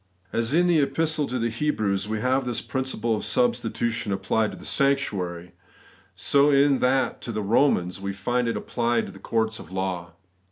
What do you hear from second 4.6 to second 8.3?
sanctuary, so in that to the Romans we